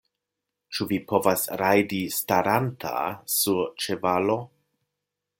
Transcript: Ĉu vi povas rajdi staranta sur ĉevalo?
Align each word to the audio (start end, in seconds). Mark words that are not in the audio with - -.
Ĉu 0.75 0.85
vi 0.91 0.97
povas 1.11 1.43
rajdi 1.61 1.99
staranta 2.15 2.93
sur 3.35 3.61
ĉevalo? 3.85 4.39